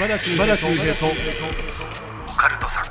[0.00, 0.46] 島田秀平
[0.94, 1.04] と。
[2.26, 2.84] オカルトさん。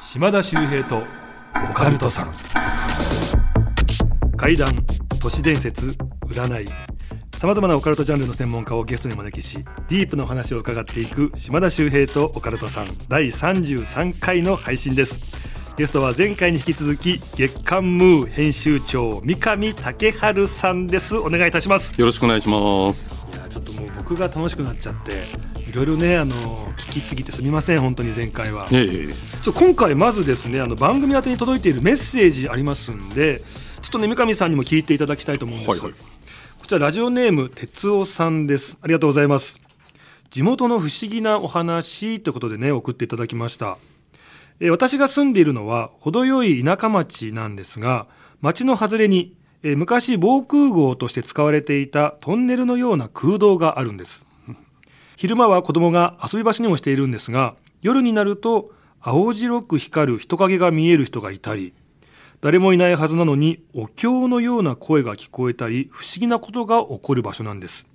[0.00, 1.02] 島田秀平と。
[1.70, 2.32] オカルトさん。
[4.36, 4.76] 怪談
[5.20, 5.96] 都市伝説
[6.28, 6.68] 占い。
[7.36, 9.58] さまざまなオカルトジャンルの専門家をゲストに招きし
[9.88, 12.88] ディープのお話を伺っていく島田秀平とオカルトさん。
[13.08, 15.18] 第33回の配信です
[15.76, 21.16] ゲストは前回に引き続き月刊ムー編集長三上武春さんです。
[21.16, 21.98] お願いいたします。
[21.98, 23.12] よろしくお願いします。
[23.32, 25.24] いやちょっともう僕が楽しくなっちゃって
[25.68, 26.32] いろいろねあの
[26.74, 29.14] 聞きすぎてすみません本当に前回は、ええ。
[29.42, 33.40] ちょ今回まずですねあの番組宛てに届いているメッセージありますんで
[33.82, 35.92] ちょっとね三上さんにも聞いていただきたいと思うんです、はいはい。
[35.92, 38.78] こちらラジオネーム哲夫さんです。
[38.80, 39.58] ありがとうございます。
[40.30, 43.76] 地元の不思議なお話ということでね送っていただきました
[44.60, 48.06] え私が住んでいるのは程よい田舎町なんですが
[48.40, 54.26] 町の外れに、え昔防空壕として使われていたトンネルのような空洞があるんです。
[55.16, 61.72] 昼間は子供が遊び場所にもしているんですが夜になると青白く光る人影が見える人がいたり
[62.40, 67.86] 誰もいないはずなのにお経のような声が聞こえたり不思議なことが起こる場所なんです、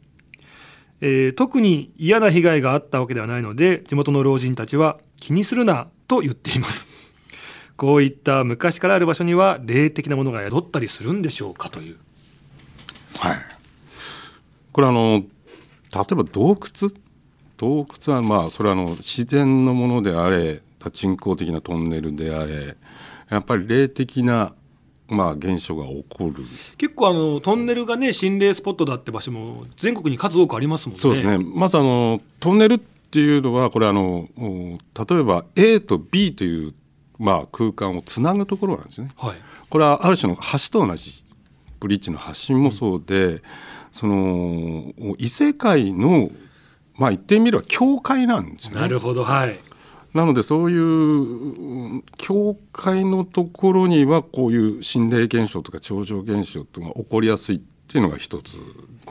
[1.01, 6.87] えー特に嫌な被害があったわけではないので地元の老人たちは気にするなと言っています。
[7.77, 11.97] こういった昔からある場所には霊的なものが宿ったりするんでしょうかという。
[13.19, 13.37] はい。
[14.71, 15.23] これあの
[15.93, 16.91] 例えば洞窟？
[17.57, 20.61] 洞窟はまあそれはあの自然のものであれ
[20.93, 22.77] 人工的なトンネルであれ
[23.29, 24.53] やっぱり霊的な
[25.09, 26.45] まあ現象が起こる。
[26.77, 30.99] 結構あのトンネルがね心霊スポットだって場所も全国に数多くありますもんね。
[30.99, 31.37] そうですね。
[31.37, 34.77] まずあのトンネルっていうのはこれあのお
[35.11, 36.75] 例えば A と B という
[37.17, 39.09] まあ空間をつなぐところなんですね。
[39.17, 39.37] はい。
[39.67, 41.23] これはある種の橋と同じ
[41.79, 43.41] ブリッジの橋もそうで、
[43.91, 46.29] その異世界の
[46.97, 48.81] まあ言ってみれば教会なんですよね。
[48.81, 49.59] なるほどはい。
[50.13, 58.59] なのでそういううん教会のところにはこういう心霊現象とか超常現象というのが起こりやすいっていうのが一つ。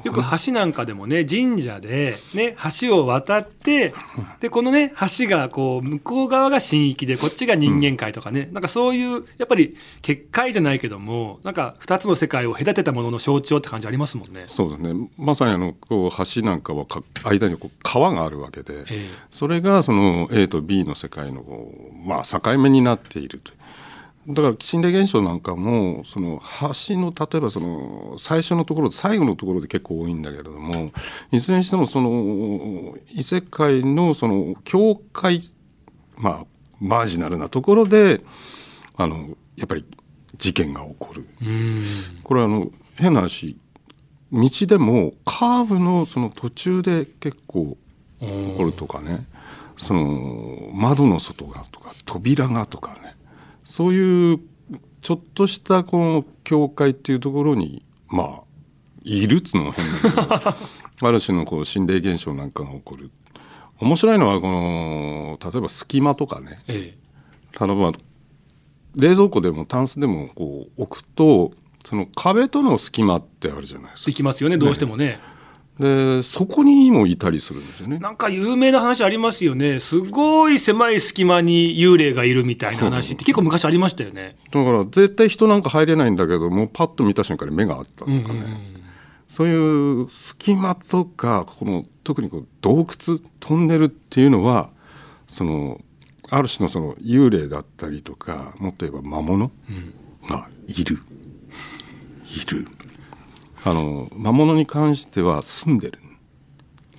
[0.05, 3.93] よく橋なんかでもね神社で、ね、橋を渡って
[4.39, 14.45] でこのね橋がこう向こう側が神域でこっちが人間界とかね、なんかそういうやっぱり結界じゃないけどもなんか2つの世界を隔てたものの象徴って感じありますもんね。
[14.47, 21.45] そうですねまさにあのこう橋なんかはか間にこう川があるわけで、ええそれがその A と B の世界の
[22.07, 23.53] まあ、境目になっていると
[24.29, 30.93] だから心霊現象なんかもその橋の例えばその最初のところ最後のところで結構多いんだけれども
[31.33, 35.41] いずれにしてもその異世界のその境界
[36.19, 36.47] まあ
[36.79, 38.21] マージナルなところで
[38.97, 39.85] あのやっぱり
[40.37, 41.27] 事件が起こる。
[41.41, 41.85] うん。
[42.23, 43.57] これはあの変な話
[44.31, 47.79] 道でもカーブのその途中で結構
[48.21, 49.27] 起こるとかね。
[49.79, 53.15] その窓の外がとか扉がとかね
[53.69, 54.41] そういう
[55.03, 58.41] ちょっとしたこの境界っていうところにまあ
[59.03, 63.11] いるっつうのも変だけどある種のこう心霊現象なんかが起こる。
[63.79, 66.61] 面白いのはこの例えば隙間とかね。
[66.67, 66.97] え
[67.61, 67.93] 例えば
[68.97, 71.53] 冷蔵庫でもタンスでもこう置くと
[71.85, 75.21] その壁との隙間ってあるじゃないですえ、できますよねどうしてもね。
[75.23, 75.38] か。
[75.79, 77.99] でそこにもいたりするんですよね。
[77.99, 79.79] なんか有名な話ありますよね。
[79.79, 84.37] すごい狭い隙間に幽霊がいるみたいな話って結構昔ありましたよね。
[84.51, 88.25] だから絶対人なんか入れないんだけどもパッと見た瞬間に目があったとかね、
[89.29, 94.71] そういう隙間とかこの特にこう洞窟トンネルっていうのは
[95.29, 95.81] その
[96.31, 99.53] ある種のその幽霊だったりとかもっと言えば魔物
[100.29, 100.99] がいる、
[102.27, 102.67] いる
[103.65, 105.99] あの魔物に関しては住んでる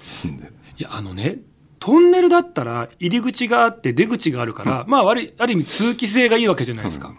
[0.01, 1.39] 住んでるいやあのね
[1.79, 7.13] トンネルだったら入り口があって出口があるから、まああるある意味通気性がいいわけじゃないですか。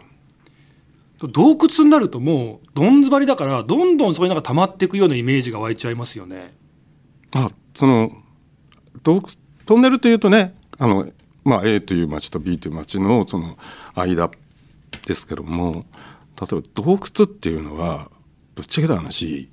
[1.28, 6.54] 洞窟になるともうどん詰まりだからどんどんそこになんか溜まっていくようなイメージが湧いちゃいますよね。
[7.32, 8.10] あその
[9.02, 9.22] 洞窟
[9.66, 11.06] トンネルというとねあの、
[11.44, 13.58] まあ、A という町と B という町のその
[13.94, 14.30] 間
[15.06, 15.84] ですけども
[16.40, 18.10] 例えば洞窟っていうのは
[18.60, 19.48] ぶっちゃけた話。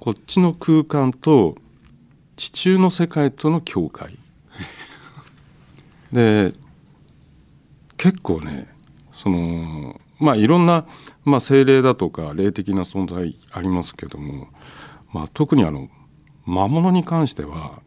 [0.00, 1.56] こっちの空間と
[2.36, 4.16] 地中の世界との境界。
[6.10, 6.54] で
[7.98, 8.66] 結構ね
[9.12, 10.86] そのまあいろんな、
[11.26, 14.48] まあ、精霊だとか霊的な存在ありますけども、
[15.12, 15.90] まあ、特にあの
[16.46, 17.82] 魔物に関しては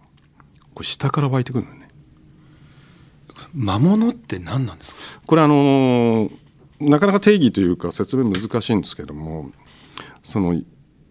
[0.76, 1.88] これ下から湧いてくるのよね。
[3.56, 5.22] 魔物って何なんですか？
[5.26, 6.30] これあの
[6.80, 9.50] なかなか定義というか説明難しいんですけども
[10.28, 10.62] その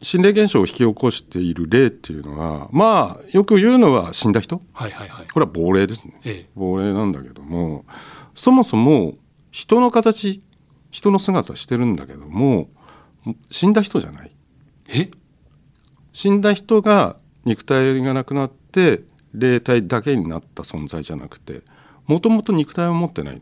[0.03, 4.61] 心霊現象を引き起こしている霊っていうのはまあよく言うのは死んだ人。
[4.75, 5.29] はいはいはい。
[5.29, 6.51] これは亡霊ですね、ええ。
[6.55, 7.87] 亡霊なんだけども
[8.35, 9.15] そもそも
[9.51, 10.43] 人の形
[10.91, 12.69] 人の姿してるんだけども
[13.49, 14.37] 死んだ人じゃない。
[14.89, 15.11] え？
[16.13, 17.17] 死んだ人が
[17.47, 21.63] 肉体がなくなって霊体だけになった存在じゃなくて
[22.07, 23.41] もともと肉体を持ってない。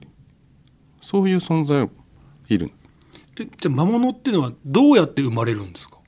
[1.02, 1.90] そういう存在
[2.48, 2.70] いる
[3.38, 5.98] えじゃあ魔物っていうのはどうやって生まれるんですか？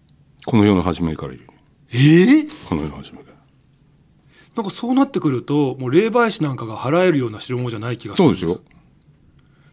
[0.44, 1.46] この世の初めからいる。
[1.92, 2.46] ええ？
[2.68, 3.36] この世の初めから。
[4.56, 8.64] なんかそうなってくるともう霊媒師なんかが払えるような代物じゃない気がするんそうですよ。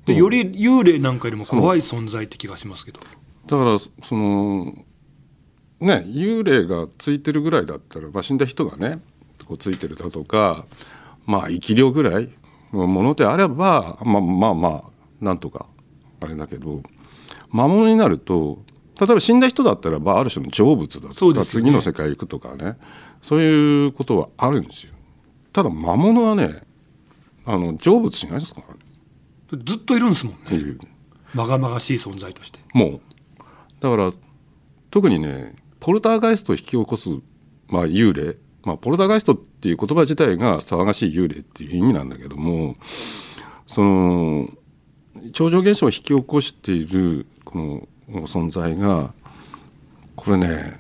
[0.06, 3.00] でより幽霊なんかよりも怖い存在って気がしますけど。
[3.46, 4.74] だからその
[5.80, 9.02] ね幽霊がついてるぐらいだったら、まあ、死んだ人がね
[9.46, 10.66] こうついてるだとか
[11.26, 12.30] まあ生き量ぐらい
[12.74, 14.84] のものであればまあまあまあ
[15.22, 15.68] なんとか
[16.20, 16.82] あれだけど
[17.54, 18.60] 魔物になると
[19.00, 21.46] 例えば死んだ人だったら、まあ、ある種の成仏だとか、ね。
[21.46, 22.78] 次の世界行くとかね。
[23.22, 24.94] そういうことはあるんですよ。
[25.52, 26.64] ただ魔物はね
[27.46, 28.80] あの成仏しないですからね。
[29.64, 30.78] ずっといるんですもんね。
[31.34, 32.60] まがまがしい存在として。
[32.74, 33.02] もう。
[33.80, 34.12] だから
[34.92, 37.10] 特にねポルターガイストを引き起こす、
[37.68, 42.76] まあ、幽霊、まあ、ポルターガイストっていう言葉自体が騒がしい幽霊っていう意味なんだけども
[43.68, 44.48] その
[45.34, 47.88] 超常現象を引き起こしているこの
[48.26, 49.14] 存在が
[50.16, 50.80] これね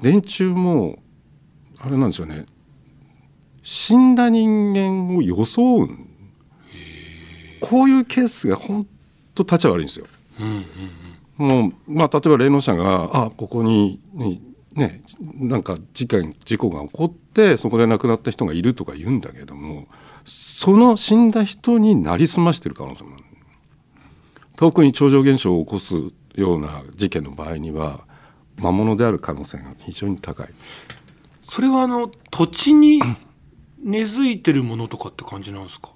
[0.00, 0.98] 電柱も
[1.78, 2.46] あれなんですよね。
[3.62, 6.08] 死んだ人間を装うん。
[7.60, 8.86] こういうケースが本
[9.34, 10.06] 当立ち悪いんですよ。
[11.36, 14.40] もうまあ例えば霊能者があここにに
[14.74, 15.02] ね
[15.34, 19.86] なんか事件事故が起こってそこで亡くなった人がいるとか言うんだけども
[20.24, 23.24] その死んだ人になりすましてる可能性もある
[24.56, 25.94] 特に超常現象を起こす
[26.34, 28.00] ような事件の場合には
[28.58, 30.48] 魔物である可能性が非常に高い。
[31.42, 33.00] それはあの土地に
[33.82, 35.90] 根付いてるものとかって感じなんですか？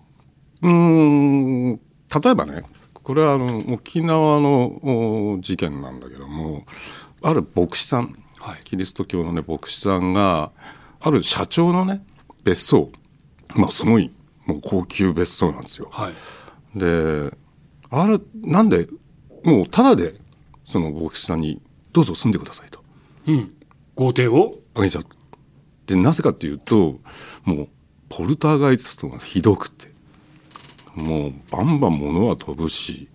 [0.62, 2.62] うーん例えばね
[3.02, 6.64] これはあの沖縄のお事件なんだけども
[7.22, 10.52] ある牧師さん、はいキリスト教のね牧師さんが
[11.00, 12.04] ある社長のね
[12.44, 12.90] 別荘
[13.56, 14.12] まあすごい
[14.46, 15.88] もう高級別荘なんですよ。
[15.90, 16.14] はい
[16.78, 17.32] で
[17.90, 18.88] あるなんで
[19.44, 20.14] もうただで
[20.64, 21.60] その牧師さんに
[21.92, 22.82] 「どうぞ住んでください」と。
[23.26, 23.52] うん。
[23.96, 24.58] 豪邸を？
[24.74, 25.16] あげちゃった。
[25.86, 27.00] でなぜかっていうと
[27.44, 27.68] もう
[28.08, 29.90] ポルターガイストがひどくて。
[30.94, 33.08] もうバンバン物は飛ぶし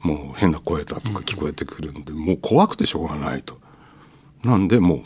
[0.00, 3.58] もう変な声だとか聞こえてくるんで、もう怖くてしょうがないと。
[4.42, 5.02] なんでも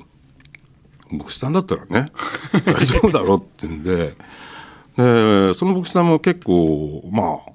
[1.11, 2.13] う牧師さんだったらね
[2.65, 4.15] 大丈夫だろうってんで。
[4.97, 7.53] でその牧師さんも結構まあ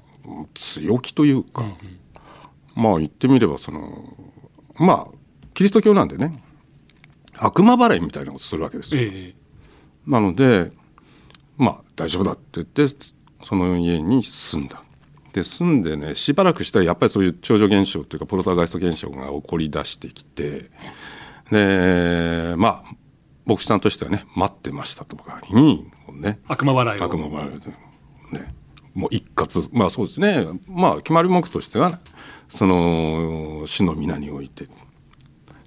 [0.54, 1.64] 強気というか、
[2.76, 4.14] まあ言ってみればその
[4.76, 5.18] まあ
[5.54, 6.44] キリスト教なんでね
[7.36, 9.02] 悪魔払いみたいなことするわけですよ。
[9.02, 9.36] ええ
[10.06, 10.72] なので
[11.58, 12.86] まあ大丈夫だって言って
[13.44, 14.82] その家に住んだ。
[15.34, 20.72] で住んでねしばらくしたらやっぱりそういう超常現象というかポルターガイスト現象が起こり出してきて
[21.52, 22.96] でまあ
[23.46, 27.68] 牧師さんとしてはね待ってましたとばかりにね悪魔払いを悪魔払いで
[28.40, 28.54] ね
[28.98, 29.70] もう一括。
[29.74, 30.48] まあそうですね。
[30.68, 32.00] まあ決まり文句としては
[32.50, 34.68] その主の皆において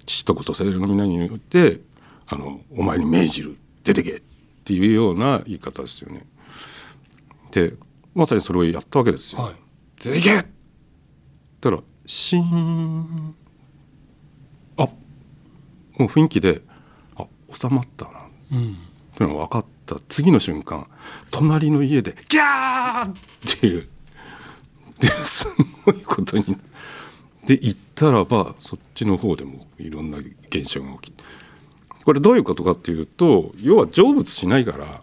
[0.05, 1.79] 父と子と精霊の皆において
[2.27, 3.57] あのお前に命じる。
[3.85, 4.17] 出てけ。
[4.17, 4.21] っ
[4.65, 6.25] ていうような言い方ですよね。
[7.51, 7.73] で
[8.13, 9.43] まさにそれをやったわけですよ。
[9.43, 9.55] はい。
[10.03, 10.37] 出てけ。
[10.37, 10.45] っ
[11.61, 13.33] たらシーン。
[14.75, 14.91] あも
[15.99, 16.61] う雰囲気で
[17.15, 18.11] あ収まったな。
[18.51, 18.77] うん。
[19.15, 20.01] というのが分かった。
[20.07, 20.87] 次の瞬間
[21.31, 23.87] 隣の家で「ギャー!」っていう。
[24.99, 25.47] です
[25.85, 26.45] ごいことに。
[27.45, 31.23] で行ったらばそっちの方でもいろんな現象が起きて。
[32.03, 35.01] これどういうことかっていうと要は成仏しないから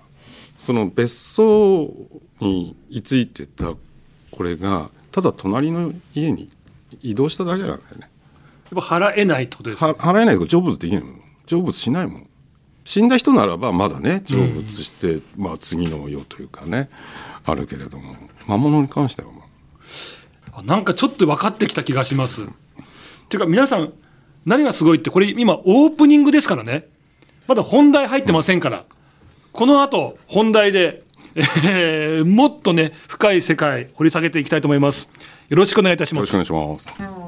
[0.56, 1.92] その別荘
[2.40, 3.74] に居ついてた
[4.32, 6.50] これがただ隣の家に
[7.02, 8.10] 移動しただけなんだよね。
[8.72, 11.22] やっぱ払えないってことですは払えないと成仏できないもん。
[11.46, 12.27] 成仏しないもん
[12.88, 16.88] 死んだ人ならばまだね成仏して、まあ次の世というかね
[17.44, 18.16] あるけれども
[18.46, 19.42] 魔物に関してはもう
[20.54, 22.46] あなんかちょっと分かってきた気がします。
[23.28, 23.92] ていうか皆さん
[24.46, 26.86] 何がすごいってこれ今オープニングですからね
[27.46, 28.86] まだ本題入ってませんから、
[29.52, 31.02] この後本題で、
[31.36, 35.10] えーもっとね深い世界掘り下げていきたいと思います。
[35.50, 37.27] よろしくお願いいたしよろしますくお願いします。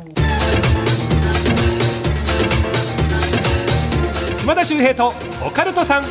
[4.50, 5.12] 島田秀平と
[5.46, 6.02] オカルトさん。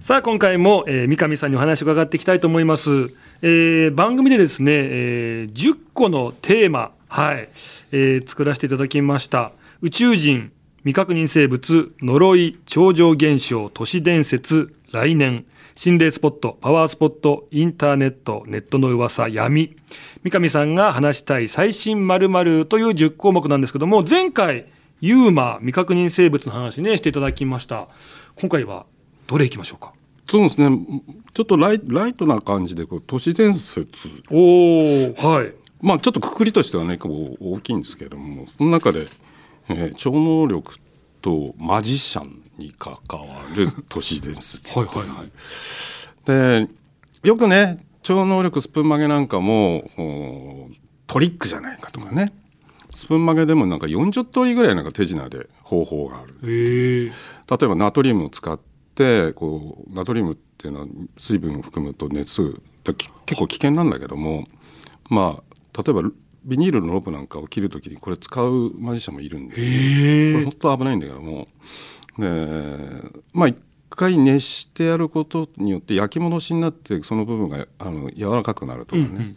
[0.00, 3.10] さあ今回も、えー三上さんにお話を伺っていきたいと思います、
[3.42, 7.50] えー番組でですね、えー10個のテーマはい、
[7.92, 9.52] えー作らせていただきました。
[9.82, 15.44] 宇宙人未確認生物呪い超常現象都市伝説来年。
[15.76, 19.76] 心霊スポットパワースポットインターネットネットの噂闇。
[20.22, 24.66] 三上さんが話したい最新〇〇という10項目なんですけども前回
[25.00, 27.88] ユーマ未確認生物の話ねしていただきました。
[28.36, 28.86] 今回は
[29.26, 29.92] どれいきましょうか？
[30.24, 30.78] そうですね。
[31.32, 34.08] ちょっとライライトな感じでこう都市伝説。
[34.30, 35.52] おおはい。
[35.80, 39.06] まあちょっとくくりとしてはねこう大きいんですけれどもその中で、
[39.68, 40.76] えー超能力
[41.24, 43.26] とマジシャンに関わ
[43.56, 45.32] る都市伝説はいはいはい。
[46.26, 46.68] で
[47.22, 50.68] よくね超能力スプーン曲げなんかもお
[51.06, 52.34] トリックじゃないかとかね。
[52.90, 57.10] スプーン曲げでもなんか40通りぐらいなんか手品で方法がある例え
[57.66, 58.60] ばナトリウムを使っ
[58.94, 60.86] てこうナトリウムっていうのは
[61.18, 64.46] 水分を含むと熱結構危険なんだけども
[65.08, 65.42] ま
[65.74, 66.02] あ例えば
[66.44, 69.54] ビニールのロープなんかを切るときにこれ使うマジシャンもいるんで。
[69.54, 71.48] これ本当危ないんだけども。
[72.18, 73.56] でまあ一
[73.90, 79.36] 回熱してやることによって焼き戻しになってその部分があの柔らかくなるとかね、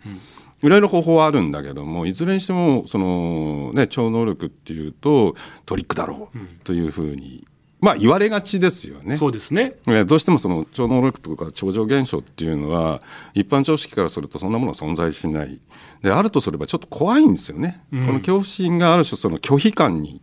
[0.64, 5.36] いろいろ方法はあるんだけどもいずれにしてもその、ね、超能力っていうと
[5.66, 7.46] トリックだろうというふうに、
[7.80, 9.18] まあ言われがちですよね。
[9.18, 9.76] そうですね。
[9.88, 13.02] えどうしてもその超能力とか超常現象っていうのは
[13.36, 15.60] 一般常識からするとそんなものは存在しない。
[16.02, 20.22] であるとすればちょっと怖いんですよね、この恐怖心がある種その拒否感に、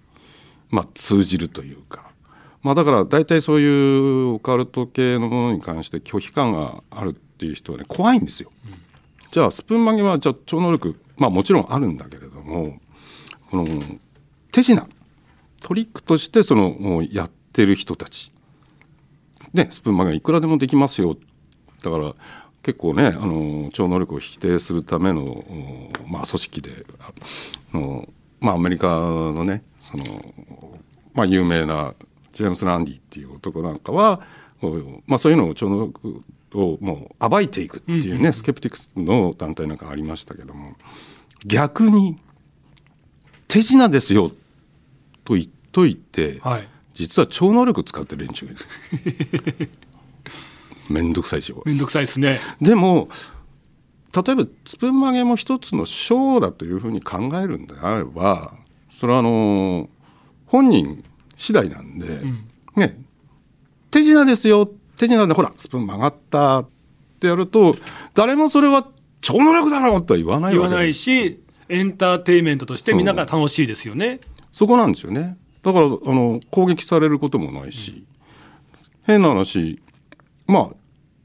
[0.71, 2.11] まあ、通じるというか、
[2.63, 8.51] まあ、だから大体そういうオカルト系のものに関して拒否感があるっていう人はね怖いんですよ。
[9.31, 12.79] じゃあスプーン曲げはじゃあ超能力まあもちろんあるんだけれども
[13.51, 13.67] この
[14.51, 14.89] 手品。
[15.65, 18.33] トリックとしてそのもうやってる人たち。
[19.53, 21.17] ね、スプーン曲げいくらでもできますよ。
[21.83, 22.15] だから
[22.63, 27.13] 結構ねあの超能力を否定するための、おまあ、組織であ
[27.77, 28.09] の、
[28.41, 30.05] まあ、アメリカのねその、
[31.13, 31.95] まあ、有名な
[32.33, 34.21] ジェームス・ランディっていう男なんかは、
[34.61, 34.71] お
[35.07, 36.23] まあ、そういうのを超能力
[36.55, 40.75] をもう暴いていくっていうね、スケプティクスの団体なんかありましたけども
[41.47, 42.19] 逆に
[43.47, 44.33] 手品ですよ
[45.25, 49.71] と言っといて、はい実は超能力使ってる連中がいる。
[50.89, 52.41] めんどくさいしめんどくさいですね。
[52.61, 53.09] でも
[54.15, 58.55] 例えばスプーン曲げも一つのショーだというふうに考えるんであれば
[58.89, 59.89] それはあの
[60.47, 61.03] 本人
[61.37, 62.23] 次第なんで、
[62.77, 62.97] ね
[63.91, 64.71] 手品ですよ。
[64.97, 66.69] 手品でほらスプーン曲がったっ
[67.21, 67.75] てやると
[68.15, 68.87] 誰もそれは
[69.21, 74.21] 超能力だろうとは言わない言わないわけですしエンターテインメントとしてみんなが楽しいですよね、
[74.51, 75.37] そこなんですよね。
[75.65, 78.05] だからあの攻撃されることもないし、
[79.03, 79.81] 変な話
[80.47, 80.69] まあ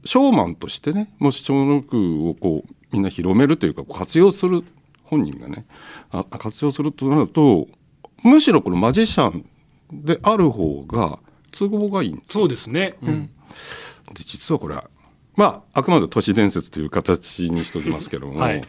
[0.04, 4.64] ショーマンとしてねもし超能力をこうみんな広めるというか活用する
[5.04, 5.66] 本人がね
[6.10, 7.68] あ活用するとなると
[8.24, 9.44] むしろこのマジシャン
[9.92, 11.18] である方が
[11.52, 13.30] 都合がいいそうですね、うん。
[14.14, 14.88] 実はこれは
[15.36, 18.60] まああくまで都市伝説という形にしておきますけども、 はい。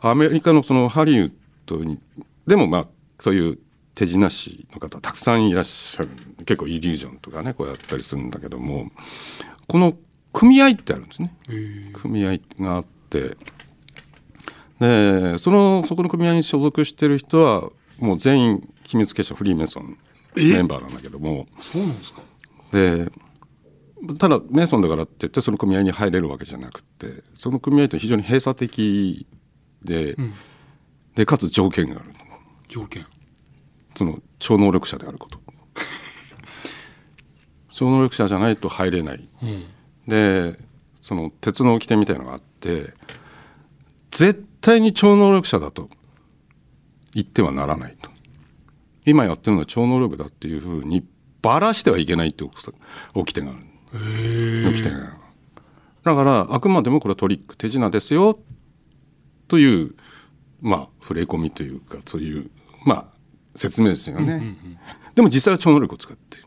[0.00, 1.32] アメリカのそのハリウッ
[1.66, 1.98] ドに
[2.46, 2.86] でもまあ
[3.18, 3.58] そういう
[3.96, 6.10] 手品師の方たくさんいらっしゃる。
[6.44, 8.90] 結構イリュージョンとかねこうやったりするんだけども
[9.66, 9.94] この
[10.32, 11.34] 組合ってあるんですね。
[11.94, 13.36] 組合があって。
[14.78, 19.96] でそのそこの組合に所属してる人はもう全員秘密結社フリーメイソン
[20.34, 21.46] メンバーなんだけども。
[21.58, 22.20] そうなんですか。
[22.72, 23.10] で
[24.18, 29.26] ただメイソンだからって言ってその組合に入れるわけじゃなくてその組合って非常に閉鎖的
[29.82, 30.16] で,、
[31.14, 32.12] でかつ条件がある
[32.68, 33.06] 条件
[33.96, 35.40] その超能力者であること。
[37.72, 39.28] 超能力者じゃないと入れない、
[40.06, 40.58] で
[41.02, 42.94] その鉄の掟みたいのがあって
[44.10, 45.90] 絶対に超能力者だと
[47.12, 48.08] 言ってはならないと。
[49.04, 51.06] 今やってるのは超能力だっていうふうに
[51.40, 52.44] ばらしてはいけないって
[53.14, 53.60] 掟がある
[54.72, 55.06] 掟がある
[56.02, 58.38] だからあくまでもこれはトリック手品ですよ
[59.46, 59.94] という
[60.60, 62.50] まあ触れ込みというかそういう
[62.84, 63.15] まあ
[63.56, 64.56] 説明ですよね、
[65.14, 66.38] でも実際は超能力を使って。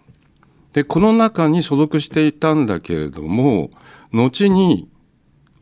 [0.74, 3.72] でこの中に所属していたんだけれども
[4.12, 4.88] 後に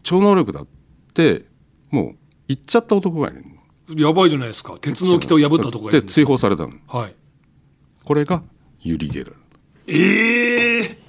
[0.04, 0.68] 超能力だっ
[1.14, 1.46] て
[1.92, 2.16] もう
[2.48, 3.44] 言っちゃった男がいる。
[3.96, 4.78] やばいじゃないですか。
[4.82, 6.74] 鉄の規定を破ったとこがいるんで追放されたの。
[6.88, 7.16] はい。
[8.04, 8.44] これが
[8.82, 9.36] ユリ・ゲラル。
[9.88, 11.00] ええ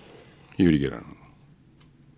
[0.57, 1.04] ユリ・ゲラル。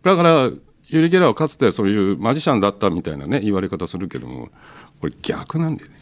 [0.03, 0.51] だから
[0.89, 4.49] ユリ・ゲラルはかつてそういうマジシャンだったみたいなね言われ方するけども
[5.01, 6.00] これ逆なんだよね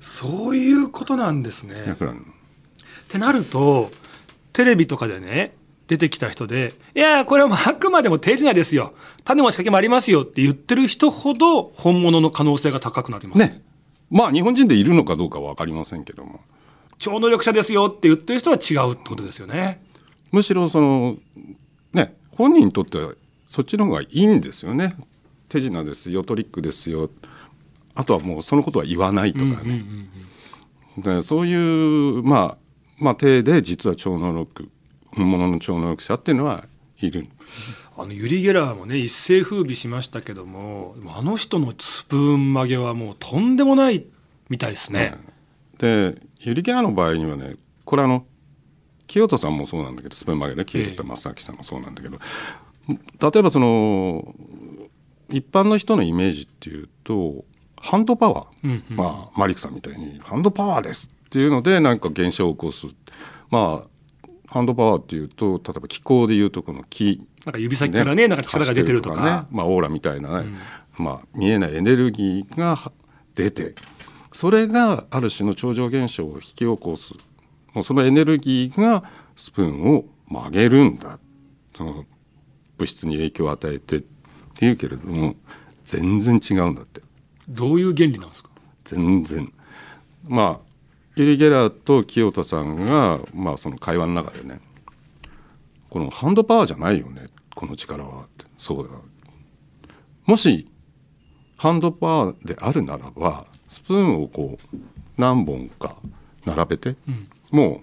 [0.00, 1.96] そういうことなんですね。
[1.98, 3.90] ってなると
[4.52, 5.54] テレビとかでね
[5.86, 8.94] 出てきた人で「いやこれはあくまでも手品ですよ。
[9.24, 13.62] 種も仕掛けもありますよ」って言ってる人ほど本物の可能性が高くなってますね。
[14.10, 16.40] まあ日本人でいるのかどうかは分かりませんけども。
[16.98, 17.86] 超能力者ですよ。
[17.86, 19.82] って言ってる人は違うってことですよね。
[20.32, 21.16] むしろその
[21.92, 23.12] ね本人にとっては
[23.44, 24.96] そっちの方がいいんですよね。
[25.48, 27.10] 手品ですよトリックですよ
[27.96, 29.84] あとはもうそのことは言わないとかね、
[30.98, 32.58] でそういうまあ
[32.98, 34.70] まあ体で実は超能力
[35.14, 36.64] 本物の超能力者っていうのは
[37.00, 37.26] いる。
[37.98, 44.04] あのユリ・ゲラーもね一世風靡しましたけどもあの人のスプーン曲げはもうとんでもない
[44.50, 45.16] みたいですね。
[45.78, 48.26] でユリ・ゲラの場合にはねこれあの
[49.06, 52.18] 清田さんもそうなんだけどスプーン曲げで清田正明さんもそうなんだけど、
[52.88, 54.34] 例えばその
[55.30, 57.44] 一般の人のイメージっていうと
[57.86, 58.96] ハンドパワー、うんうん。
[58.96, 62.86] まあマリックさんみたいにハンドパワーですっていうのでなんか現象を起こす。
[63.50, 63.88] まあ
[64.48, 69.24] ハンドパワーっていうと例えば気候でいうとこの気なんか指先からねなんか力が出てるとか。
[69.24, 69.56] ね。
[69.56, 70.44] まあ、オーラみたいな、
[70.98, 72.76] まあ、見えないエネルギーが
[73.34, 73.74] 出て
[74.32, 77.14] それがある種の超常現象を引き起こす。
[77.72, 79.04] もうそのエネルギーが
[79.36, 81.18] スプーンを曲げるんだ。
[81.76, 82.04] その
[82.78, 84.02] 物質に影響を与えてっ
[84.54, 85.34] ていうけれども
[85.84, 87.02] 全然違うんだって
[87.48, 88.50] どういう原理なんですか？
[88.84, 89.52] 全然。
[90.26, 90.66] まあ
[91.16, 94.60] ユリ・ゲラーと清田さんが、まあ、その会話の中でね
[95.88, 98.44] このハンドパワーじゃないよねこの力はって。
[98.58, 98.90] そうだ。
[100.26, 100.68] もし
[101.56, 104.76] ハンドパワーであるならばスプーンをこう
[105.16, 105.96] 何本か
[106.44, 106.96] 並べて、
[107.50, 107.80] もう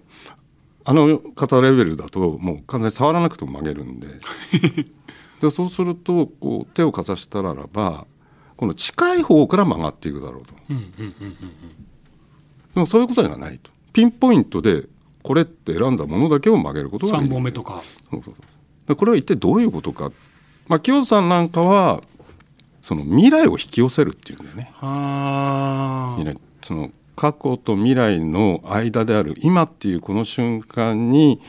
[0.86, 4.08] あの方レベルだともう完全に触らなくても曲げるんで。
[5.42, 8.06] でそうするとこう手をかざしたならば
[8.64, 10.54] この近い方から曲がっていくだろうと。
[12.74, 13.72] でもそういうことではないと。
[13.92, 14.86] ピンポイントで
[15.22, 17.84] これって選んだものだけを曲げることができ三る本目とか。
[18.10, 18.88] そうそうそう。
[18.88, 20.14] でこれは一体どういうことか、
[20.70, 22.04] まあ、清田さんなんかは
[22.80, 24.72] その未来を引き寄せるっていうんだよね。
[24.76, 26.16] はあ。
[26.18, 26.40] 未来。
[26.62, 31.42] その過去と未来の間である今っていうこの瞬間に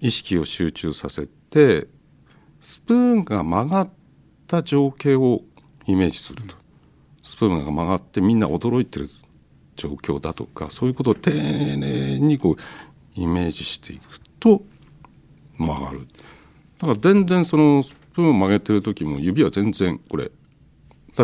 [0.00, 1.86] 意識を集中させて
[2.62, 3.90] スプーンが曲がっ
[4.46, 5.42] た情景を
[5.86, 6.61] イメージすると
[7.22, 9.08] スプーンが曲がってみんな驚いてる
[9.76, 14.62] 状況だとかそういうことを丁寧にこうイメージしていくと
[15.56, 16.06] 曲がる。
[16.78, 20.30] だから全然そのスプーンを曲げてる時も指は全然これ例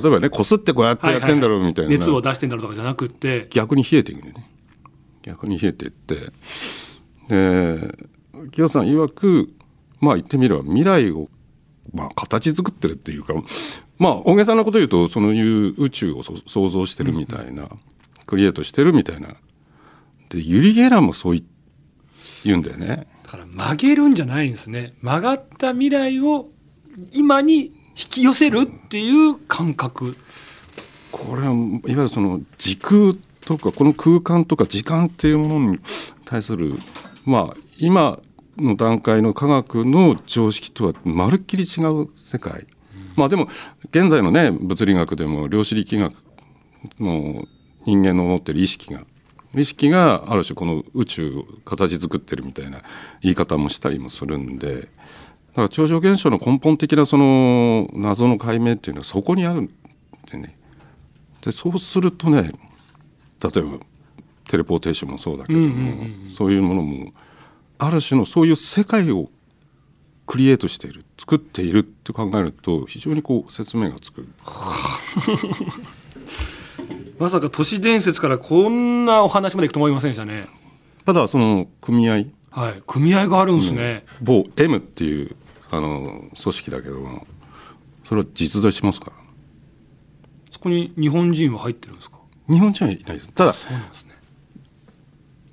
[0.05, 3.47] えばねこすってこうやってやってんだろうみたいな、熱を出してんだろうとかじゃなくって。
[3.51, 4.51] 逆に冷えていくんだよね。
[5.23, 6.31] 逆に冷えていって。
[7.29, 7.95] で
[8.53, 9.53] 清さん曰く
[10.01, 11.29] まあ言ってみれば未来を、
[11.93, 13.35] まあ、形作ってるっていうか
[13.99, 17.69] まあ大げさなこと言うとそういう宇宙をそ想像してるみたいな、
[18.27, 19.37] クリエイトしてるみたいな
[20.29, 21.45] でユリ・ゲラーもそうい
[22.45, 24.95] 言うんだよねだから曲げるんじゃないんですね。
[25.03, 26.49] 曲がった未来を
[27.13, 30.17] 今に引き寄せるっていう感覚。
[31.13, 35.81] これはいわゆるその時空とかこの空間とか時間っていうものに
[36.25, 36.75] 対する
[37.25, 38.21] まあ今
[38.57, 42.67] の段階の科学の常識とはまるっきり違う世界、
[43.19, 43.49] まあでも
[43.91, 46.15] 現在のね物理学でも量子力学
[47.01, 47.45] の
[47.85, 49.03] 人間の持ってる意識が
[49.55, 52.83] 意識がある種この宇宙を形作ってるみたいな
[53.23, 54.87] 言い方もしたりもするんでだ
[55.55, 59.71] から超常現象の根本的なその謎の解明っていうのはそこにあるん
[60.31, 60.57] でね。
[61.43, 63.79] でそうするとね例えば
[64.49, 67.13] テレポーテーションもそうだけども、そういうものも
[67.79, 69.31] ある種のそういう世界を
[70.29, 74.29] クリエイトしている作っているって考えると非常にこう説明がつく
[77.19, 80.49] まさか都市伝説からこんなお話までいくと思いませんでしたね。
[81.05, 82.83] ただその組合はい。
[82.87, 84.05] 組合があるんですね。
[84.23, 85.35] 某 M っていう
[85.71, 87.27] あの組織だけども
[88.05, 89.13] それは実在しますから
[90.51, 92.19] そこに日本人は入ってるんですか？
[92.49, 94.15] 日本人はいないですただそうなんですね。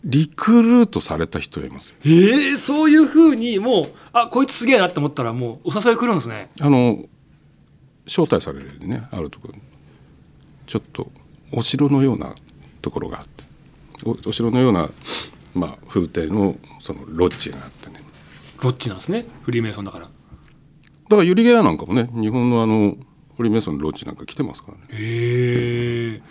[0.05, 6.49] リクルートされた人はいますよええそういうふうにもうあこいつすげえなって思ったらもうお誘い来るんですね。
[6.61, 7.03] あの
[8.05, 9.61] 招待されるねあるところに
[10.67, 11.11] ちょっと
[11.51, 12.35] お城のような
[12.83, 13.43] ところがあって
[14.05, 14.89] おお城のような、
[15.55, 18.03] まあ、風景のそのロッジがあってね
[18.61, 19.25] ロッチなんですね。
[19.41, 20.05] フリーメイソンだから。
[20.05, 22.95] だからユリ・ゲラなんかもね日本のあの
[23.37, 26.21] フリーメイソンのロッジなんか来てますからねへえ。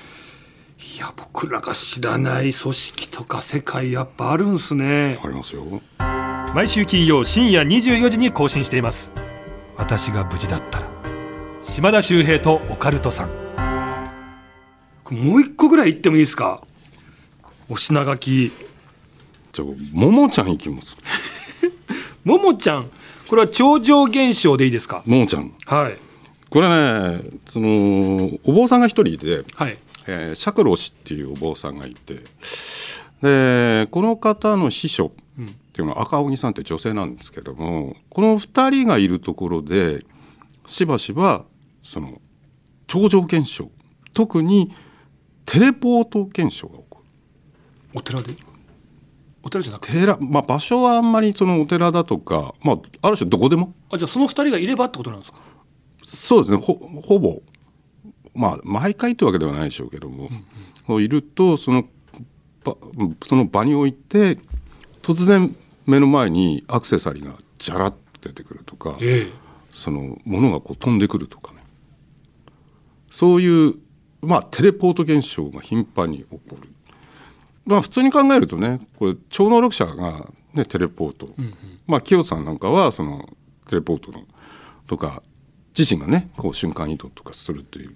[0.95, 5.19] いや僕らが知らない組織とか世界やっぱあるんすね。
[5.23, 5.65] ありますよ。
[6.55, 9.13] 毎週金曜深夜24時に更新しています。
[9.77, 10.89] 私が無事だったら。
[11.61, 13.29] 島田秀平とオカルトさん。
[15.03, 16.63] これもう一個ぐらい言ってもいいですか？
[17.69, 18.53] お品書き。
[19.53, 20.97] じゃあももちゃん行きます。
[22.25, 22.91] ももちゃん。
[23.29, 25.03] これは超常現象でいいですか？
[25.07, 25.53] ももちゃん。
[25.67, 25.97] はい。
[26.51, 32.21] これねそのお坊さんが一人いてはいえー、釈老氏っていうお坊さんがいて
[33.23, 35.13] でこの方の師匠っ
[35.73, 40.05] ていうのは赤荻さんって女性なんですけどもこの2人がいるところで
[40.67, 41.45] しばしば
[41.83, 42.21] その
[42.87, 43.71] 超常現象
[44.13, 44.75] 特に
[45.47, 47.05] テレポート現象が起こる。
[47.95, 48.35] お寺で？
[49.43, 49.93] お寺じゃなくて？
[49.93, 53.75] 寺、まあ、場所はあんまりそのお寺だとか、まあ、ある種どこでも？
[53.91, 55.39] あじゃあその2人がいればってことなんですか？
[56.05, 56.59] そうですね。
[56.59, 57.43] ほほぼ
[58.35, 60.29] まあ毎回というわけではないでしょうけども、
[60.89, 61.85] うんうん、いるとその
[62.65, 62.77] 場
[63.23, 64.39] その場において
[65.03, 65.55] 突然
[65.87, 69.33] 目の前にアクセサリーがじゃらっと出てくるとか、ええ、
[69.73, 71.61] そのものがこう飛んでくるとかね。
[73.11, 73.75] そういう
[74.23, 76.69] まあテレポート現象が頻繁に起こる。
[77.67, 81.55] まあ普通に考えるとねこれ超能力者が、ね、テレポート、うんうん、
[81.87, 83.29] まあ清さんなんかはその
[83.69, 84.23] テレポートの
[84.87, 85.23] とか
[85.77, 87.95] 自身がねこう瞬間移動とかするっていう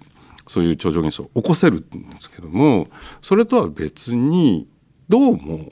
[0.49, 2.87] そういう超常現象を起こせるんですけども
[3.21, 4.67] それとは別に
[5.07, 5.71] どうも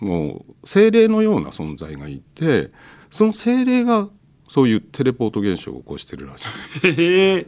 [0.00, 2.70] もう精霊のような存在がいて
[3.10, 4.08] その精霊が
[4.48, 6.46] そういうテレポート現象を起こしてるらし
[6.84, 7.46] い。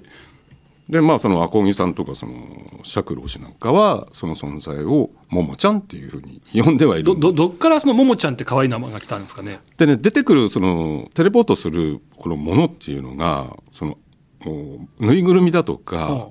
[0.90, 7.18] でまあその赤木さんとかその釈老氏なんかはその存在をももちゃんっていうふうに呼んではいる。
[7.18, 9.60] どどっからそのももちゃんって可愛い名前が来たんですかね？
[9.76, 13.98] でね出てくるそのテレポートするこのものっていうのがその
[14.44, 16.28] ぬいぐるみだとか、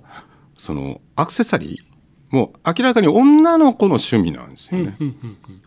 [0.58, 4.98] そのアクセサリーもう明らかに女の子の趣味なんですよね、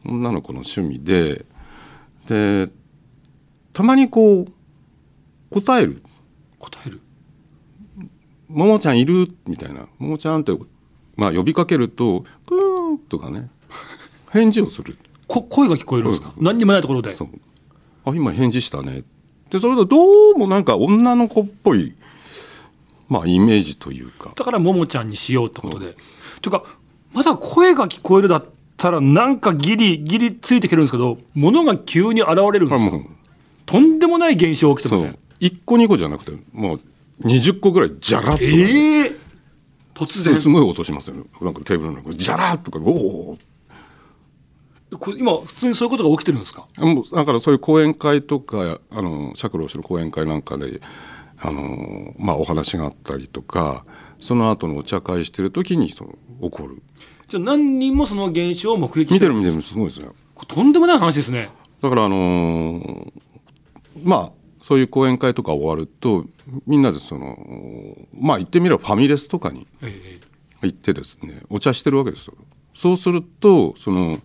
[0.04, 1.44] 女の子の趣味で
[2.28, 2.68] で
[3.72, 4.52] たまにこう
[5.50, 6.02] 答える。
[6.58, 7.00] 答える？
[8.48, 9.34] ももちゃんいる？
[9.46, 9.88] みたいな。
[9.98, 10.52] ももちゃんって
[11.16, 13.48] まあ呼びかけると「クーン」とかね。
[14.30, 14.96] 返事をする。
[15.26, 17.14] こ声が聞こえるんですか、うん、何にもないところで。
[18.04, 19.04] あ今返事したね。
[19.50, 21.94] でそれとどうもなんか女の子っぽい
[23.10, 24.32] まあイメージというか。
[24.34, 25.94] だからももちゃんにしようってことで、うん、
[26.40, 26.64] というか
[27.12, 28.44] まだ声が聞こえるだっ
[28.78, 33.04] たらなんかギリギリついてきてるんですけど物が急に現れるんですよ。
[33.66, 36.80] とんでもない現象起きてません？1個2個じゃなくてもう
[37.24, 39.16] 20個ぐらいじゃらっと、ね、えー、
[39.94, 40.40] 突然。
[40.40, 41.24] すごい音しますよね。
[41.40, 42.78] なんかテーブルの中じゃらっとか
[45.16, 46.66] 今普通にそういうことが起きてるんですか？
[46.78, 50.80] もうだからそういう講演会とかあの釈老師の講演会なんかで
[51.40, 53.84] あの、まあ、お話があったりとか
[54.18, 56.82] その後のお茶会してる時にその起こる。
[57.28, 60.08] じゃあ何人もその現象を目撃見てる見てるすごいですね。
[60.46, 61.50] とんでもない話ですね。
[61.80, 63.12] だからあのー、
[64.02, 66.26] まあそういう講演会とか終わると
[66.66, 67.36] みんなでその
[68.18, 69.66] まあ言ってみればファミレスとかに
[70.62, 72.34] 行ってですねお茶してるわけですよ。
[72.74, 74.20] そうするとその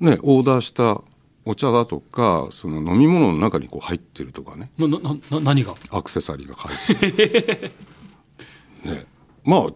[0.00, 1.02] ねオーダーした
[1.44, 4.70] お茶だとかその飲み物の中にこう入ってるとかね。
[4.78, 5.74] ななな何が？
[5.90, 6.74] アクセサリーが入
[7.08, 7.70] って
[8.84, 8.92] る。
[8.94, 9.06] ね。
[9.44, 9.66] まあ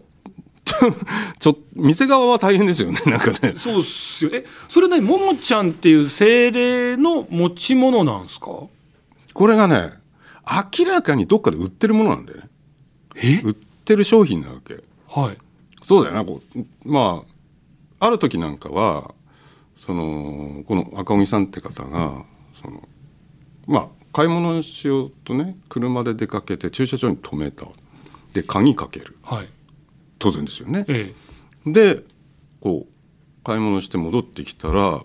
[1.39, 3.53] ちょ店側は大変ですよね なんかね。
[3.55, 4.31] そうっすよ。
[4.33, 8.51] えそれねももちゃんっていう精霊の持ち物なんですか？
[9.33, 9.91] これがね
[10.79, 13.41] 明らかにどっかで売ってるものなんだよね。
[13.43, 14.75] 売ってる商品なわけ。
[15.09, 15.37] はい。
[15.81, 16.65] そうだよなこう。
[16.85, 17.23] ま
[17.99, 19.13] あある時なんかは
[19.77, 22.25] そのこの赤荻さんって方が
[22.61, 22.87] その
[23.67, 27.67] まあ買い物しようとね車で出かけて駐車場に止めた。
[28.33, 29.47] で鍵かける、はい、
[30.19, 31.13] 当然ですよね、え
[31.65, 32.03] え、で
[32.61, 35.03] こう買い物して戻ってきたら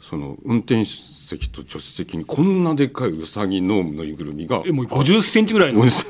[0.00, 4.62] その運転席と助手席にこんなでっかいうさぎのぬいぐるみが。
[4.64, 5.88] えもう50センチぐらいの。
[5.90, 6.06] さ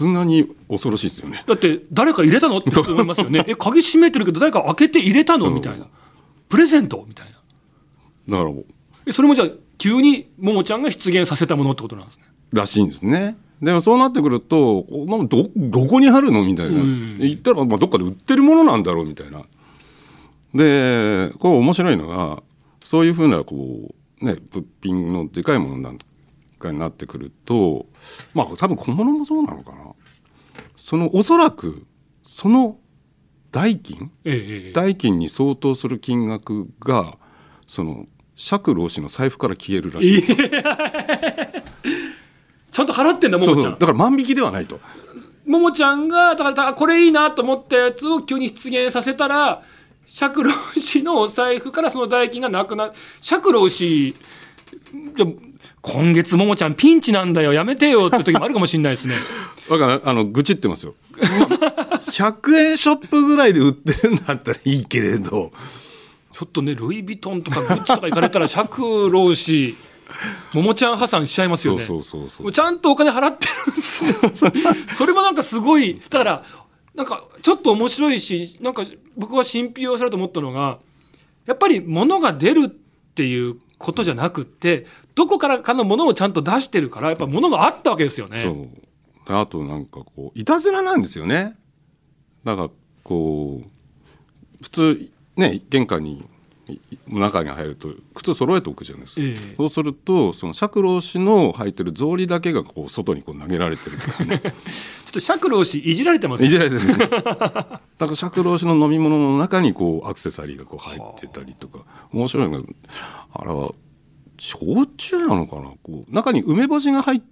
[0.00, 1.44] すがに恐ろしいですよね。
[1.46, 2.58] だって誰か入れたの？
[2.58, 3.44] って思いますよね。
[3.48, 5.50] え鍵閉めてるけど誰か開けて入れたの？
[5.50, 5.86] みたいな。
[6.48, 7.04] プレゼント？
[7.06, 7.32] みたいな。
[7.32, 7.38] だ
[8.38, 8.64] からもう
[9.06, 12.24] えそれもじゃあ急にももちゃんが出現させたものってことなんですね。
[12.52, 13.36] らしいんですね。
[13.62, 14.86] でもそうなってくると
[15.28, 16.44] どどこにあるの？
[16.44, 19.06] みたいな、うん、言ったらまあどっかで売ってるものなんだろう？
[19.06, 19.42] みたいな。
[20.54, 22.42] でこう面白いのが
[22.82, 25.98] そういうふうなこうね物品のでかいものなん
[26.58, 27.86] かになってくると
[28.34, 29.89] まあ多分小物もそうなのかな
[30.90, 31.86] そのおそらく
[32.20, 32.76] その
[33.52, 37.16] 代金、ええ、代金に相当する金額が
[37.68, 43.78] その釈老師の財布から消えるらしいです、ちゃんと払ってんだももちゃん。
[43.78, 44.80] だから万引きではないと。
[45.46, 49.62] ももちゃんがだからこれいいなと思ったやつを急に出現させたら
[50.06, 52.92] 釈老氏のお財布からその代金がなくなる。
[53.20, 54.16] 釈老氏
[55.14, 55.26] じゃ
[55.82, 57.52] 今月ももちゃんピンチなんだよ。
[57.52, 59.14] やめてよって時もあるかもしれないですね。
[59.68, 60.94] だからあの愚痴ってますよ。
[62.10, 65.52] 100円ショップぐらいで売ってるんだったらいいけれど。
[66.32, 69.74] ちょっとねルイ・ヴィトンとかグッチとか行かれたら釈老氏
[70.54, 71.84] ももちゃん破産しちゃいますよね。
[71.84, 74.18] そうそうそうちゃんとお金払ってるんですよ。
[74.94, 76.00] それもなんかすごい。
[76.08, 76.44] だから
[76.94, 78.84] なんかちょっと面白いしなんか
[79.16, 80.78] 僕は信憑されると思ったのが
[81.46, 88.38] やっぱり物が出るっていうことじゃなくってどこからかのものをちゃんと出してるからやっぱ物があったわけですよね。
[88.38, 88.68] そう。
[89.26, 91.56] であとなんかこういたずらなんですよね。
[92.44, 92.70] だから
[93.02, 96.28] こう普通ね玄関に
[96.68, 99.54] い中に入ると靴揃えておくじゃないですか、ええ。
[99.56, 104.40] そうするとその釈老師の履いてる草履だけがこう外にこう投げられてるとかね。
[104.44, 106.48] ちょっと釈老師いじられてますね。
[106.48, 111.78] いじられてる だから釈老師の飲み物の中にこうアクセサリーがこう入ってたりとか。
[112.12, 112.68] 面白いのが
[113.32, 113.72] あれは
[114.38, 115.70] 焼酎なのかな？
[115.82, 117.22] こう中に梅干しが入っ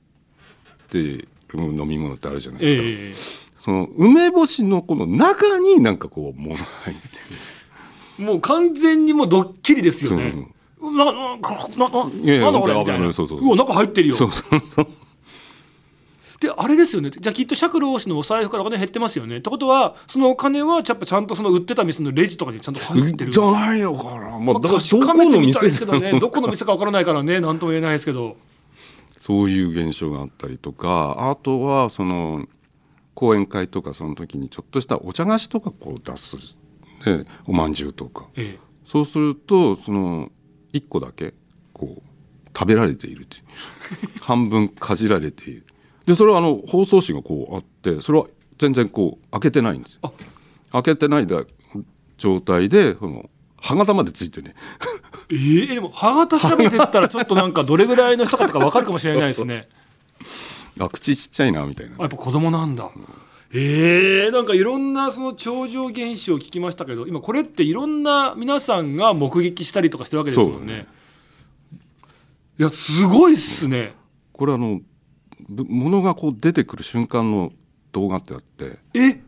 [0.88, 3.58] てる飲み物ってあるじゃないですか、ええ。
[3.58, 6.96] その梅干しのこの中になんかこう物が入っ
[8.16, 10.48] てもう完全にもうドッキリですよね。
[10.80, 12.74] なななななんだこれ？
[12.74, 13.12] みたいな。
[13.12, 13.50] そうそうそう。
[13.50, 14.14] わ中入ってるよ。
[14.14, 14.88] るそうそうそう
[16.40, 17.10] であれですよね。
[17.10, 19.38] じゃあきっと釈老師のお財布からお金減ってますよね。
[19.38, 23.32] ってことはそのお金はやっぱちゃんとその売ってた店のレジとかにちゃんと入ってる。
[23.32, 26.20] じゃないのかな、まあ、まあだからど確こかめてみたいですけどね。
[26.20, 27.40] どこの店かわからないからね。
[27.40, 28.36] 何とも言えないですけど。
[29.18, 32.46] そういう現象があったりとかあとはその
[33.14, 36.36] 講演会とかその時にちょっとしたお茶菓子とかこう出す、
[37.04, 38.26] ね、おまんじゅうとか。
[38.36, 38.68] ええ。
[38.84, 40.30] そうするとその
[40.72, 41.34] 1個だけ
[41.72, 42.02] こう
[42.56, 43.26] 食べられている
[44.20, 45.66] 半分かじられている
[46.08, 48.24] でそれはあの包装紙がこうあってそれは
[48.56, 50.12] 全然こう開けてないんですよ
[50.72, 51.44] 開けてないだ
[52.16, 53.28] 状態でその
[53.60, 54.54] 歯型までついてね
[55.30, 59.68] ええでも歯型調べてったらちょっとなんかどれぐらいの人かとかわかるかもしれないですね
[60.80, 62.90] あ口ちっちゃいなみたいなあやっぱ子供なんだ。
[63.50, 70.86] えー、なんかいろんなその超常現象を聞きましたけど今これっていろんな皆さんが目撃したりとかしてるわけですもんね。
[72.58, 73.94] いやすごいっすね。
[74.32, 74.80] これあの
[75.48, 77.52] ぶ物がこう出てくる瞬間の
[77.92, 79.20] 動画ってあってえ？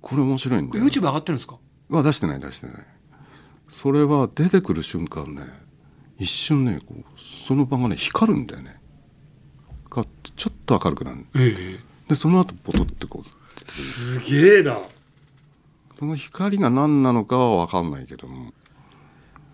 [0.00, 1.58] これ面白いんで YouTube 上がってるんですか？
[1.88, 2.76] は出してない出してない。
[3.68, 5.42] それは出てくる瞬間ね
[6.18, 8.80] 一瞬ねこうその場がね光るんだよね。
[9.90, 10.04] が
[10.36, 11.80] ちょっと明るくなるええ。
[12.08, 14.78] でその後ポトってこうすげえな。
[15.98, 18.52] その光が何なのかは分かんないけども。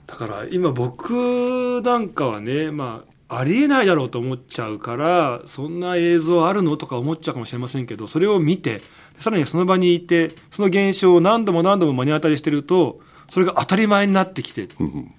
[0.06, 8.80] だから今僕なんかはねまあありえないだろうと思っちゃうからそんな映像あるのとか思っちゃうかもしれませんけどそれを見て
[9.18, 15.14] さらにその場にいてその現象を何度も何度も目に当たりしてるとそれが当たり前になってきてうん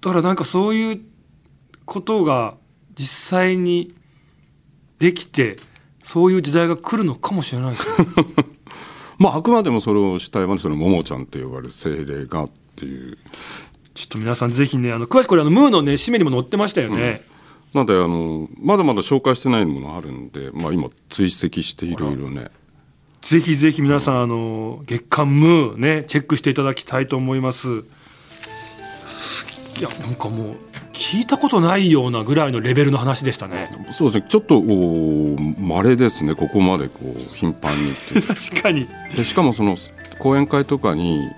[0.00, 1.00] だからなんかそういう
[1.84, 2.54] ことが
[2.94, 3.94] 実際に
[4.98, 5.56] できて
[6.02, 8.06] そういう時代が来るのかもしれないですね。
[9.18, 13.18] まああくまでもそれを主体はそのももちゃんと呼ばれる精霊がっていう
[13.96, 17.22] ちょっと皆さんぜひねあの詳しくこれあのムーのね紙面にも載ってましたよね。
[17.72, 22.48] なんであのまだまだ紹介してないものあるんで、まあ、今追跡していろいろね
[23.22, 27.84] ぜひぜひ皆さんあの月刊ムーねチェックしていただきたいと思います。
[29.06, 29.46] す
[29.78, 30.56] いやなんかもう
[30.92, 33.70] 聞いたことないようなぐらいのレベルの話でしたね。
[33.92, 34.62] そうですねちょっと
[35.60, 38.86] まれですねここまでこう頻繁に 確かに。
[39.16, 39.76] でしかもその
[40.18, 41.28] 講演会とかに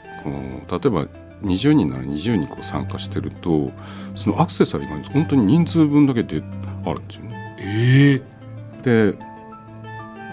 [0.71, 1.07] 例えば
[1.43, 3.71] 20人なら20人こう参加してると
[4.17, 6.43] そのアクセサリーが本当に人数分だけで
[6.85, 7.57] あるんですよね。
[7.61, 9.19] ええで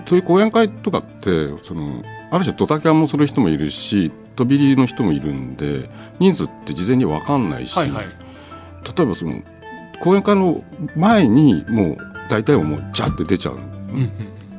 [0.05, 5.89] そういう講演会とかってそのある種ドタキャンもする人もいるし飛び入りの人もいるんで
[6.19, 8.05] 人数って事前に分かんないし、はいはい。
[8.05, 9.41] 例えばその
[10.01, 10.63] 講演会の
[10.95, 11.97] 前にもう
[12.29, 13.63] 大体はもうジャッて出ちゃううんう
[14.01, 14.09] ん。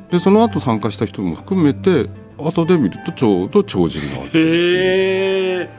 [0.09, 5.69] でその後参加した人も含めて後で見るとちょうど超人があってへ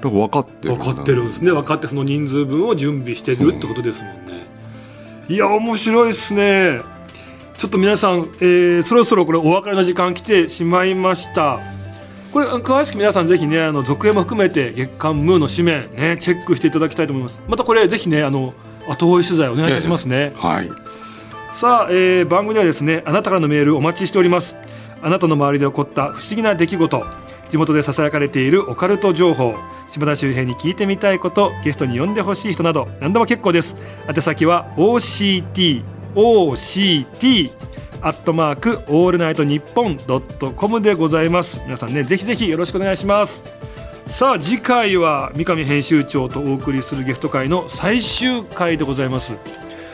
[0.00, 0.04] え。
[0.04, 1.50] だから分かってる分かってるんですね。
[1.52, 4.46] 分かってその人数分を準備してるってことですもんね。
[5.28, 6.80] いや面白いですね。
[7.56, 11.60] ちょっと皆さん、えーそろそろこれお別れの時間来てしまいました。
[12.32, 17.42] これ詳しく皆さんぜひねあの続編も含めて月刊ムーの紙面ねチェックしていただきたいと思います。
[17.46, 18.54] またこれぜひねあの
[18.88, 20.70] 後追い取材お願いいたしますね、はい。
[21.52, 24.56] さあ、えー番組ではですねあなたからのメールお待ちしております。
[25.02, 27.06] あなたの周りで起こった不思議な出来事
[27.50, 29.56] 地元でささやかれているオカルト情報
[29.88, 33.74] 島田周平に聞いてみたいことゲストに呼んでほしい人など何でも結構です。
[34.08, 35.82] 宛先は OCT
[36.14, 37.52] OCT
[38.02, 41.60] アットマークオールナイトニッポンドットコムでございます。
[41.64, 43.42] 皆さんねぜひぜひよろしくお願いします。
[44.06, 49.36] さあ次回は三上編集長とお送りするゲスト回の最終回でございます。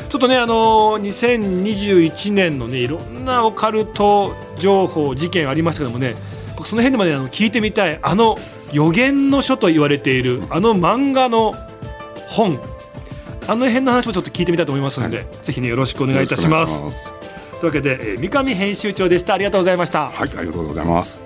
[0.08, 6.14] ちょっとねあの2021年のねいろんなオカルト情報事件ありましたけどもね
[6.56, 8.36] 僕その辺でまであの聞いてみたいあの
[8.72, 11.54] 予言の書と言われているあの漫画の
[12.28, 12.58] 本
[13.48, 16.82] あの辺の話もちょっと聞いてみたいと思いますので、ぜひねよろしくお願いいたします。
[17.60, 19.34] というわけで、えー三上編集長でした。
[19.34, 20.08] ありがとうございました。
[20.08, 21.24] はいありがとうございます